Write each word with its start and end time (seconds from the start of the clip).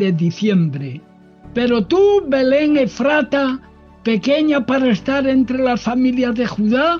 De 0.00 0.12
diciembre. 0.12 1.00
Pero 1.54 1.86
tú, 1.86 2.24
Belén 2.26 2.76
Efrata, 2.76 3.60
pequeña 4.02 4.64
para 4.64 4.88
estar 4.90 5.26
entre 5.28 5.58
las 5.58 5.82
familias 5.82 6.34
de 6.34 6.46
Judá, 6.46 6.98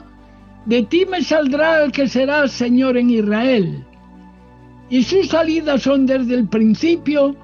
de 0.66 0.82
ti 0.82 1.06
me 1.06 1.22
saldrá 1.22 1.82
el 1.82 1.90
que 1.90 2.06
será 2.06 2.46
Señor 2.46 2.96
en 2.96 3.10
Israel. 3.10 3.84
Y 4.90 5.02
sus 5.02 5.28
salidas 5.28 5.82
son 5.82 6.06
desde 6.06 6.34
el 6.34 6.46
principio, 6.48 7.34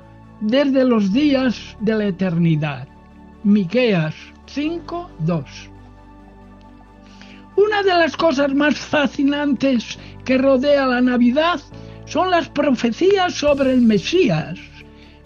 desde 0.41 0.85
los 0.85 1.13
días 1.13 1.77
de 1.81 1.95
la 1.95 2.07
eternidad. 2.07 2.87
Miqueas 3.45 4.15
5, 4.47 5.11
2. 5.21 5.45
Una 7.57 7.83
de 7.83 7.95
las 7.95 8.17
cosas 8.17 8.53
más 8.55 8.77
fascinantes 8.77 9.99
que 10.25 10.37
rodea 10.37 10.87
la 10.87 11.01
Navidad 11.01 11.61
son 12.05 12.31
las 12.31 12.49
profecías 12.51 13.35
sobre 13.35 13.73
el 13.73 13.81
Mesías. 13.81 14.59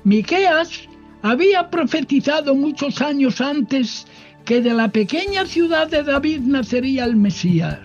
Miqueas 0.04 0.88
había 1.22 1.68
profetizado 1.68 2.54
muchos 2.54 3.00
años 3.02 3.40
antes 3.40 4.06
que 4.44 4.62
de 4.62 4.72
la 4.72 4.88
pequeña 4.88 5.44
ciudad 5.44 5.88
de 5.88 6.02
David 6.02 6.40
nacería 6.40 7.04
el 7.04 7.16
Mesías. 7.16 7.78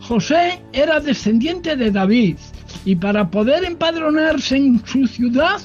José 0.00 0.60
era 0.72 0.98
descendiente 0.98 1.76
de 1.76 1.90
David 1.90 2.36
y 2.84 2.96
para 2.96 3.30
poder 3.30 3.64
empadronarse 3.64 4.56
en 4.56 4.84
su 4.84 5.06
ciudad, 5.06 5.60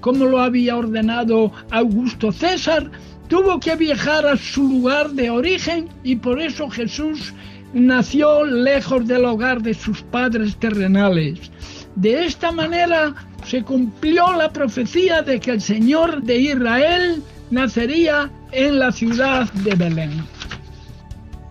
como 0.00 0.26
lo 0.26 0.40
había 0.40 0.76
ordenado 0.76 1.52
Augusto 1.70 2.30
César, 2.30 2.90
tuvo 3.28 3.58
que 3.58 3.74
viajar 3.74 4.26
a 4.26 4.36
su 4.36 4.62
lugar 4.64 5.10
de 5.12 5.30
origen 5.30 5.88
y 6.04 6.16
por 6.16 6.40
eso 6.40 6.68
Jesús 6.68 7.32
nació 7.72 8.44
lejos 8.44 9.06
del 9.06 9.24
hogar 9.24 9.62
de 9.62 9.74
sus 9.74 10.02
padres 10.02 10.56
terrenales. 10.56 11.50
De 11.96 12.26
esta 12.26 12.52
manera 12.52 13.14
se 13.46 13.62
cumplió 13.62 14.30
la 14.34 14.50
profecía 14.50 15.22
de 15.22 15.40
que 15.40 15.52
el 15.52 15.62
Señor 15.62 16.22
de 16.22 16.36
Israel 16.36 17.22
nacería 17.50 18.30
en 18.52 18.78
la 18.78 18.92
ciudad 18.92 19.50
de 19.52 19.74
Belén. 19.74 20.12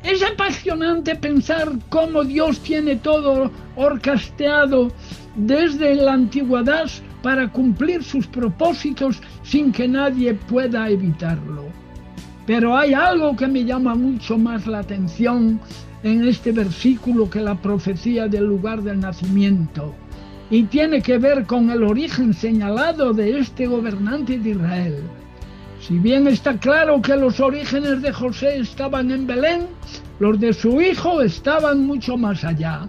Es 0.03 0.21
apasionante 0.21 1.15
pensar 1.15 1.71
cómo 1.89 2.23
Dios 2.23 2.59
tiene 2.59 2.95
todo 2.97 3.49
orquesteado 3.75 4.91
desde 5.35 5.95
la 5.95 6.13
antigüedad 6.13 6.91
para 7.23 7.51
cumplir 7.51 8.03
sus 8.03 8.27
propósitos 8.27 9.19
sin 9.41 9.71
que 9.71 9.87
nadie 9.87 10.35
pueda 10.35 10.87
evitarlo. 10.89 11.63
Pero 12.45 12.77
hay 12.77 12.93
algo 12.93 13.35
que 13.35 13.47
me 13.47 13.65
llama 13.65 13.95
mucho 13.95 14.37
más 14.37 14.67
la 14.67 14.79
atención 14.79 15.59
en 16.03 16.23
este 16.23 16.51
versículo 16.51 17.27
que 17.31 17.41
la 17.41 17.55
profecía 17.55 18.27
del 18.27 18.45
lugar 18.45 18.83
del 18.83 18.99
nacimiento 18.99 19.95
y 20.49 20.63
tiene 20.63 21.01
que 21.01 21.17
ver 21.17 21.45
con 21.45 21.69
el 21.69 21.83
origen 21.83 22.33
señalado 22.33 23.13
de 23.13 23.39
este 23.39 23.65
gobernante 23.65 24.37
de 24.37 24.51
Israel. 24.51 25.03
Si 25.79 25.97
bien 25.99 26.27
está 26.27 26.57
claro 26.57 27.01
que 27.01 27.15
los 27.15 27.39
orígenes 27.39 28.01
de 28.01 28.11
José 28.11 28.57
estaban 28.57 29.11
en 29.11 29.27
Belén, 29.27 29.67
los 30.19 30.39
de 30.39 30.53
su 30.53 30.81
hijo 30.81 31.21
estaban 31.21 31.85
mucho 31.85 32.17
más 32.17 32.43
allá. 32.43 32.87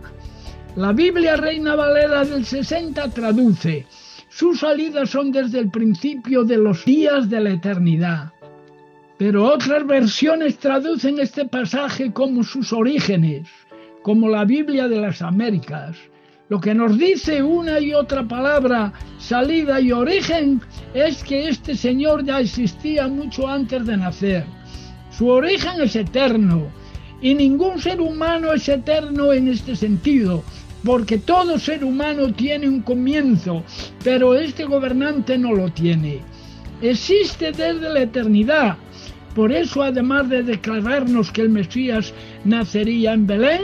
La 0.77 0.93
Biblia 0.93 1.37
Reina 1.37 1.75
Valera 1.75 2.25
del 2.25 2.45
60 2.45 3.11
traduce, 3.11 3.87
sus 4.29 4.61
salidas 4.61 5.11
son 5.11 5.33
desde 5.33 5.59
el 5.59 5.71
principio 5.71 6.45
de 6.45 6.59
los 6.59 6.85
días 6.85 7.31
de 7.31 7.41
la 7.41 7.51
eternidad. 7.51 8.33
Pero 9.19 9.45
otras 9.45 9.87
versiones 9.87 10.59
traducen 10.59 11.19
este 11.19 11.47
pasaje 11.47 12.13
como 12.13 12.45
sus 12.45 12.73
orígenes, 12.73 13.49
como 14.03 14.29
la 14.29 14.45
Biblia 14.45 14.89
de 14.89 15.01
las 15.01 15.23
Américas. 15.23 15.97
Lo 16.49 16.61
que 16.61 16.75
nos 16.75 16.97
dice 16.97 17.43
una 17.43 17.81
y 17.81 17.93
otra 17.93 18.23
palabra, 18.23 18.93
salida 19.19 19.81
y 19.81 19.91
origen, 19.91 20.61
es 20.95 21.25
que 21.25 21.49
este 21.49 21.75
Señor 21.75 22.25
ya 22.25 22.39
existía 22.39 23.09
mucho 23.09 23.49
antes 23.49 23.85
de 23.85 23.97
nacer. 23.97 24.45
Su 25.11 25.27
origen 25.27 25.81
es 25.81 25.97
eterno 25.97 26.69
y 27.21 27.35
ningún 27.35 27.81
ser 27.81 28.01
humano 28.01 28.53
es 28.53 28.69
eterno 28.69 29.33
en 29.33 29.49
este 29.49 29.75
sentido, 29.75 30.45
porque 30.85 31.19
todo 31.19 31.59
ser 31.59 31.83
humano 31.83 32.33
tiene 32.33 32.69
un 32.69 32.81
comienzo, 32.83 33.65
pero 34.05 34.37
este 34.37 34.67
gobernante 34.67 35.37
no 35.37 35.53
lo 35.53 35.71
tiene. 35.71 36.21
Existe 36.81 37.51
desde 37.51 37.93
la 37.93 38.03
eternidad. 38.03 38.77
Por 39.37 39.53
eso, 39.53 39.83
además 39.83 40.31
de 40.31 40.43
declararnos 40.43 41.31
que 41.31 41.43
el 41.43 41.51
Mesías 41.51 42.15
nacería 42.47 43.13
en 43.13 43.27
Belén, 43.27 43.61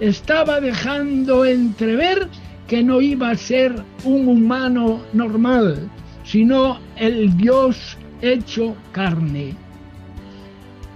estaba 0.00 0.60
dejando 0.60 1.44
entrever 1.44 2.26
que 2.66 2.82
no 2.82 3.00
iba 3.00 3.30
a 3.30 3.36
ser 3.36 3.72
un 4.02 4.26
humano 4.26 5.00
normal, 5.12 5.88
sino 6.24 6.80
el 6.96 7.36
Dios 7.36 7.96
hecho 8.20 8.74
carne. 8.90 9.54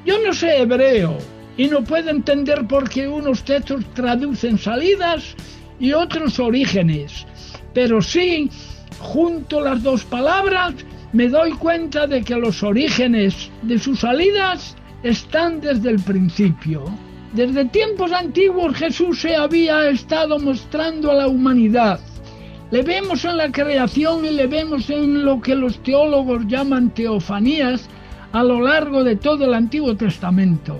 Yo 0.05 0.17
no 0.27 0.35
sé 0.35 0.63
hebreo 0.63 1.19
y 1.57 1.69
no 1.69 1.85
puedo 1.85 2.11
entender 2.11 2.67
por 2.67 2.89
qué 2.91 3.07
unos 3.07 3.45
textos 3.45 3.85
traducen 3.95 4.59
salidas 4.59 5.37
y 5.79 5.93
otros 5.93 6.41
orígenes, 6.41 7.25
pero 7.73 8.03
sí, 8.03 8.51
junto 8.99 9.61
las 9.61 9.85
dos 9.85 10.05
palabras, 10.05 10.75
me 11.16 11.31
doy 11.31 11.53
cuenta 11.53 12.06
de 12.06 12.22
que 12.22 12.37
los 12.37 12.62
orígenes 12.62 13.50
de 13.62 13.78
sus 13.78 14.00
salidas 14.00 14.77
están 15.03 15.62
desde 15.62 15.88
el 15.88 15.99
principio. 15.99 16.84
Desde 17.32 17.65
tiempos 17.65 18.12
antiguos 18.12 18.77
Jesús 18.77 19.22
se 19.22 19.34
había 19.34 19.88
estado 19.88 20.38
mostrando 20.38 21.10
a 21.10 21.15
la 21.15 21.27
humanidad. 21.27 22.00
Le 22.71 22.82
vemos 22.82 23.25
en 23.25 23.38
la 23.38 23.50
creación 23.50 24.27
y 24.27 24.31
le 24.31 24.47
vemos 24.47 24.91
en 24.91 25.25
lo 25.25 25.41
que 25.41 25.54
los 25.54 25.82
teólogos 25.82 26.47
llaman 26.49 26.91
teofanías 26.91 27.88
a 28.33 28.44
lo 28.44 28.60
largo 28.60 29.03
de 29.03 29.16
todo 29.16 29.47
el 29.47 29.54
Antiguo 29.54 29.97
Testamento. 29.97 30.78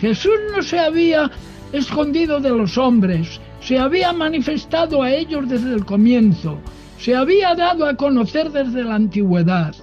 Jesús 0.00 0.40
no 0.56 0.60
se 0.60 0.80
había 0.80 1.30
escondido 1.72 2.40
de 2.40 2.50
los 2.50 2.76
hombres, 2.78 3.40
se 3.60 3.78
había 3.78 4.12
manifestado 4.12 5.04
a 5.04 5.12
ellos 5.12 5.48
desde 5.48 5.72
el 5.72 5.84
comienzo, 5.84 6.58
se 6.98 7.14
había 7.14 7.54
dado 7.54 7.86
a 7.86 7.94
conocer 7.94 8.50
desde 8.50 8.82
la 8.82 8.96
antigüedad. 8.96 9.74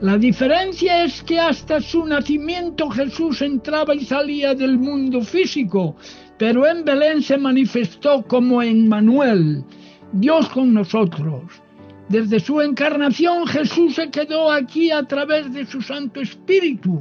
La 0.00 0.16
diferencia 0.16 1.04
es 1.04 1.22
que 1.22 1.38
hasta 1.38 1.80
su 1.80 2.06
nacimiento 2.06 2.88
Jesús 2.90 3.42
entraba 3.42 3.94
y 3.94 4.04
salía 4.04 4.54
del 4.54 4.78
mundo 4.78 5.20
físico, 5.22 5.96
pero 6.38 6.66
en 6.66 6.84
Belén 6.84 7.22
se 7.22 7.36
manifestó 7.36 8.22
como 8.22 8.62
en 8.62 8.88
Manuel, 8.88 9.64
Dios 10.12 10.48
con 10.48 10.72
nosotros. 10.72 11.42
Desde 12.08 12.40
su 12.40 12.60
encarnación 12.60 13.46
Jesús 13.46 13.94
se 13.94 14.10
quedó 14.10 14.50
aquí 14.50 14.90
a 14.90 15.04
través 15.04 15.52
de 15.52 15.66
su 15.66 15.80
Santo 15.82 16.20
Espíritu, 16.20 17.00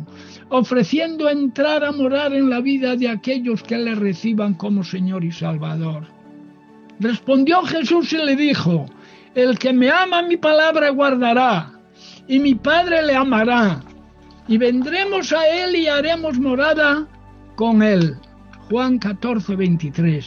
ofreciendo 0.50 1.30
entrar 1.30 1.84
a 1.84 1.92
morar 1.92 2.34
en 2.34 2.50
la 2.50 2.62
vida 2.62 2.96
de 2.96 3.10
aquellos 3.10 3.64
que 3.64 3.78
le 3.78 3.96
reciban 3.96 4.54
como 4.54 4.84
Señor 4.84 5.24
y 5.24 5.32
Salvador. 5.32 6.06
Respondió 7.00 7.64
Jesús 7.64 8.14
y 8.14 8.18
le 8.18 8.36
dijo, 8.36 8.86
el 9.36 9.58
que 9.58 9.74
me 9.74 9.90
ama 9.90 10.22
mi 10.22 10.38
palabra 10.38 10.90
guardará 10.90 11.72
y 12.28 12.40
mi 12.40 12.56
Padre 12.56 13.02
le 13.04 13.16
amará, 13.16 13.82
y 14.48 14.58
vendremos 14.58 15.34
a 15.34 15.48
él 15.48 15.76
y 15.76 15.88
haremos 15.88 16.40
morada 16.40 17.08
con 17.56 17.84
él. 17.84 18.16
Juan 18.70 19.00
14, 19.00 19.56
23. 19.56 20.26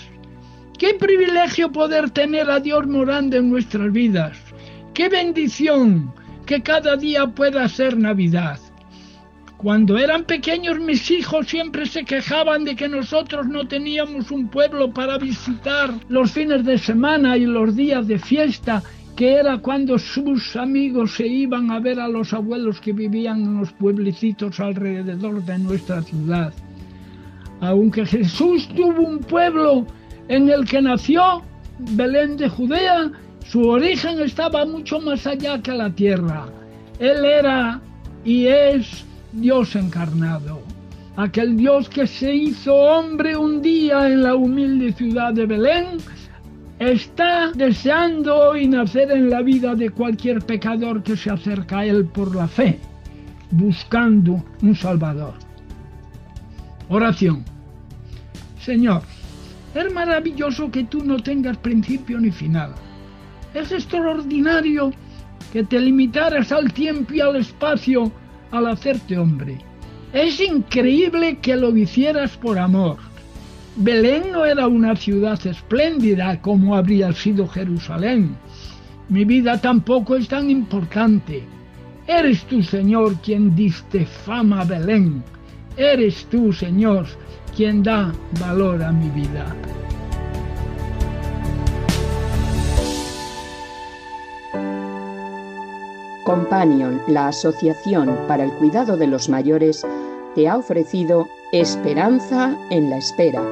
Qué 0.79 0.95
privilegio 0.95 1.71
poder 1.73 2.11
tener 2.11 2.51
a 2.51 2.61
Dios 2.61 2.87
morando 2.87 3.37
en 3.37 3.51
nuestras 3.51 3.91
vidas. 3.93 4.37
Qué 4.93 5.09
bendición 5.09 6.13
que 6.47 6.63
cada 6.63 6.97
día 6.97 7.27
pueda 7.27 7.67
ser 7.69 7.97
Navidad. 7.97 8.59
Cuando 9.65 9.97
eran 9.97 10.25
pequeños 10.25 10.79
mis 10.79 11.11
hijos 11.11 11.47
siempre 11.47 11.87
se 11.87 12.05
quejaban 12.05 12.65
de 12.65 12.77
que 12.77 12.87
nosotros 12.87 13.47
no 13.47 13.67
teníamos 13.67 14.31
un 14.31 14.49
pueblo 14.49 14.93
para 14.93 15.17
visitar 15.17 15.91
los 16.09 16.33
fines 16.33 16.67
de 16.67 16.77
semana 16.77 17.39
y 17.39 17.47
los 17.47 17.75
días 17.75 18.07
de 18.07 18.19
fiesta 18.19 18.83
que 19.17 19.37
era 19.37 19.57
cuando 19.57 19.99
sus 19.99 20.55
amigos 20.55 21.15
se 21.15 21.27
iban 21.27 21.71
a 21.71 21.81
ver 21.81 21.99
a 21.99 22.09
los 22.09 22.35
abuelos 22.35 22.79
que 22.79 22.93
vivían 22.93 23.41
en 23.41 23.61
los 23.61 23.73
pueblecitos 23.73 24.61
alrededor 24.61 25.43
de 25.43 25.59
nuestra 25.59 26.03
ciudad. 26.03 26.53
Aunque 27.63 28.05
Jesús 28.05 28.69
tuvo 28.69 29.01
un 29.01 29.21
pueblo 29.21 29.87
en 30.29 30.51
el 30.51 30.67
que 30.67 30.83
nació, 30.83 31.43
Belén 31.79 32.37
de 32.37 32.51
Judea, 32.51 33.11
su 33.47 33.63
origen 33.63 34.21
estaba 34.21 34.67
mucho 34.67 35.01
más 35.01 35.27
allá 35.27 35.63
que 35.63 35.73
la 35.73 35.89
tierra. 35.89 36.49
Él 36.99 37.25
era 37.25 37.81
y 38.27 38.45
es 38.47 39.07
Dios 39.35 39.75
encarnado, 39.75 40.63
aquel 41.17 41.57
Dios 41.57 41.89
que 41.89 42.07
se 42.07 42.33
hizo 42.33 42.73
hombre 42.73 43.37
un 43.37 43.61
día 43.61 44.07
en 44.09 44.23
la 44.23 44.37
humilde 44.37 44.93
ciudad 44.93 45.33
de 45.33 45.45
Belén, 45.45 45.99
está 46.79 47.51
deseando 47.53 48.37
hoy 48.37 48.69
nacer 48.69 49.11
en 49.11 49.31
la 49.31 49.43
vida 49.43 49.75
de 49.75 49.91
cualquier 49.91 50.41
pecador 50.47 51.03
que 51.03 51.17
se 51.17 51.31
acerca 51.31 51.81
a 51.81 51.87
Él 51.87 52.07
por 52.07 52.35
la 52.35 52.47
fe, 52.47 52.79
buscando 53.51 54.45
un 54.63 54.77
Salvador. 54.77 55.35
Oración. 56.89 57.45
Señor, 58.61 59.03
es 59.75 59.93
maravilloso 59.93 60.71
que 60.71 60.85
tú 60.85 61.05
no 61.05 61.17
tengas 61.17 61.57
principio 61.57 62.21
ni 62.21 62.31
final. 62.31 62.73
Es 63.53 63.73
extraordinario 63.73 64.93
que 65.53 65.65
te 65.65 65.81
limitaras 65.81 66.53
al 66.53 66.73
tiempo 66.73 67.15
y 67.15 67.21
al 67.21 67.37
espacio 67.37 68.13
al 68.55 68.69
hacerte 68.69 69.19
hombre. 69.19 69.59
Es 70.13 70.41
increíble 70.41 71.39
que 71.39 71.57
lo 71.57 71.77
hicieras 71.77 72.37
por 72.37 72.59
amor. 72.59 72.99
Belén 73.77 74.31
no 74.31 74.45
era 74.45 74.69
una 74.69 74.95
ciudad 74.95 75.45
espléndida 75.45 76.41
como 76.41 76.77
habría 76.77 77.13
sido 77.13 77.49
Jerusalén. 77.49 78.37
Mi 79.09 79.25
vida 79.25 79.61
tampoco 79.61 80.15
es 80.15 80.29
tan 80.29 80.51
importante. 80.51 81.43
Eres 82.07 82.45
tú, 82.45 82.63
Señor, 82.63 83.17
quien 83.23 83.57
diste 83.57 84.07
fama 84.07 84.61
a 84.61 84.65
Belén. 84.65 85.25
Eres 85.77 86.27
tú, 86.31 86.53
Señor, 86.53 87.07
quien 87.57 87.83
da 87.83 88.13
valor 88.39 88.85
a 88.85 88.93
mi 88.93 89.09
vida. 89.11 89.45
Companion, 96.25 97.01
la 97.07 97.29
Asociación 97.29 98.17
para 98.27 98.45
el 98.45 98.53
Cuidado 98.55 98.97
de 98.97 99.07
los 99.07 99.29
Mayores, 99.29 99.87
te 100.35 100.49
ha 100.49 100.57
ofrecido 100.57 101.29
Esperanza 101.53 102.57
en 102.71 102.91
la 102.91 102.97
Espera, 102.97 103.43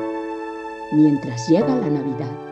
mientras 0.91 1.49
llega 1.49 1.69
la 1.69 1.89
Navidad. 1.89 2.52